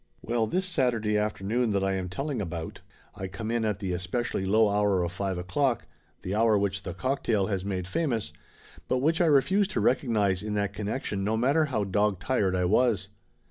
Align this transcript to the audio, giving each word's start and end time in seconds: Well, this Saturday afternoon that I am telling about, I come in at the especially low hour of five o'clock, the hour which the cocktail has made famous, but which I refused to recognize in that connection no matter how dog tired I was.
Well, 0.23 0.47
this 0.47 0.65
Saturday 0.65 1.15
afternoon 1.15 1.69
that 1.73 1.83
I 1.83 1.93
am 1.93 2.09
telling 2.09 2.41
about, 2.41 2.81
I 3.13 3.27
come 3.27 3.51
in 3.51 3.63
at 3.63 3.77
the 3.77 3.93
especially 3.93 4.47
low 4.47 4.67
hour 4.67 5.03
of 5.03 5.11
five 5.11 5.37
o'clock, 5.37 5.85
the 6.23 6.33
hour 6.33 6.57
which 6.57 6.81
the 6.81 6.95
cocktail 6.95 7.45
has 7.45 7.63
made 7.63 7.85
famous, 7.87 8.33
but 8.87 8.97
which 8.97 9.21
I 9.21 9.27
refused 9.27 9.69
to 9.77 9.79
recognize 9.79 10.41
in 10.41 10.55
that 10.55 10.73
connection 10.73 11.23
no 11.23 11.37
matter 11.37 11.65
how 11.65 11.83
dog 11.83 12.19
tired 12.19 12.55
I 12.55 12.65
was. 12.65 13.09